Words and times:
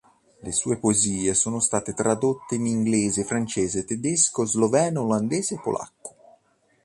Le 0.39 0.51
sue 0.51 0.79
poesie 0.79 1.35
sono 1.35 1.59
state 1.59 1.93
tradotte 1.93 2.55
in 2.55 2.65
Inglese, 2.65 3.23
Francese, 3.23 3.85
Tedesco, 3.85 4.45
Sloveno, 4.45 5.03
Olandese, 5.03 5.59
Polacco. 5.61 6.15